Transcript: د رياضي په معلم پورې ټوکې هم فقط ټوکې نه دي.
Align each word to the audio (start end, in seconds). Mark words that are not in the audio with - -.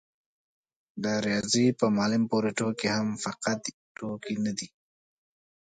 د 1.03 1.05
رياضي 1.25 1.65
په 1.79 1.85
معلم 1.95 2.23
پورې 2.31 2.49
ټوکې 2.57 2.87
هم 2.97 3.07
فقط 3.25 3.61
ټوکې 3.97 4.33
نه 4.45 4.51
دي. 4.57 4.67